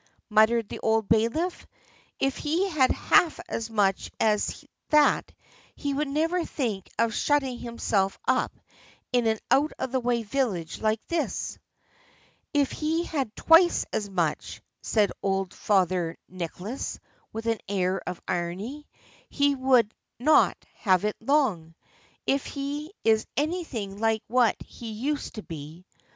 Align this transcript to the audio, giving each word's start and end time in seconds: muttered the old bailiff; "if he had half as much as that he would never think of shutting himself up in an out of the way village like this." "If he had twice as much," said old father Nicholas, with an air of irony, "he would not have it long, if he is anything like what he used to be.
muttered 0.31 0.67
the 0.67 0.79
old 0.79 1.07
bailiff; 1.07 1.67
"if 2.19 2.35
he 2.35 2.67
had 2.67 2.89
half 2.89 3.39
as 3.47 3.69
much 3.69 4.09
as 4.19 4.65
that 4.89 5.31
he 5.75 5.93
would 5.93 6.07
never 6.07 6.43
think 6.43 6.89
of 6.97 7.13
shutting 7.13 7.59
himself 7.59 8.17
up 8.27 8.51
in 9.13 9.27
an 9.27 9.37
out 9.51 9.71
of 9.77 9.91
the 9.91 9.99
way 9.99 10.23
village 10.23 10.81
like 10.81 11.05
this." 11.05 11.59
"If 12.51 12.71
he 12.71 13.03
had 13.03 13.35
twice 13.35 13.85
as 13.93 14.09
much," 14.09 14.63
said 14.81 15.11
old 15.21 15.53
father 15.53 16.17
Nicholas, 16.27 16.99
with 17.31 17.45
an 17.45 17.59
air 17.69 18.01
of 18.07 18.19
irony, 18.27 18.87
"he 19.29 19.53
would 19.53 19.93
not 20.19 20.57
have 20.77 21.05
it 21.05 21.15
long, 21.21 21.75
if 22.25 22.47
he 22.47 22.91
is 23.03 23.27
anything 23.37 23.99
like 23.99 24.23
what 24.25 24.55
he 24.65 24.89
used 24.89 25.35
to 25.35 25.43
be. 25.43 25.85